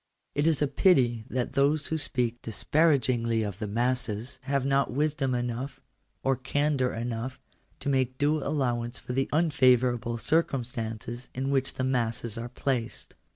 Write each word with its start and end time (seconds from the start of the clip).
It 0.33 0.47
is 0.47 0.63
a 0.63 0.67
pity 0.67 1.25
that 1.29 1.53
those 1.53 1.85
who 1.85 1.97
speak 1.99 2.41
disparagingly 2.41 3.43
of 3.43 3.59
the 3.59 3.67
masses 3.67 4.39
1 4.45 4.49
have 4.51 4.65
not 4.65 4.91
wisdom 4.91 5.35
enough, 5.35 5.79
or 6.23 6.35
candour 6.35 6.91
enough, 6.91 7.39
to 7.81 7.89
make 7.89 8.17
due 8.17 8.39
J 8.39 8.47
allowance 8.47 8.97
for 8.97 9.13
the 9.13 9.29
unfavourable 9.31 10.17
circumstances 10.17 11.29
in 11.35 11.51
which 11.51 11.75
the 11.75 11.83
I 11.83 11.85
masses 11.85 12.35
are 12.35 12.49
placed. 12.49 13.13